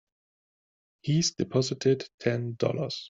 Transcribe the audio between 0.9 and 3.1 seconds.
He's deposited Ten Dollars.